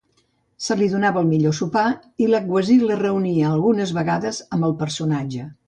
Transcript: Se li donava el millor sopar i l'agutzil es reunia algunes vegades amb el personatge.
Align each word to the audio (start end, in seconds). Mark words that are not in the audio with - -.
Se 0.67 0.77
li 0.79 0.87
donava 0.93 1.21
el 1.25 1.29
millor 1.33 1.53
sopar 1.57 1.83
i 2.25 2.31
l'agutzil 2.31 2.95
es 2.97 3.01
reunia 3.03 3.53
algunes 3.53 3.95
vegades 4.01 4.43
amb 4.59 4.69
el 4.71 4.77
personatge. 4.85 5.51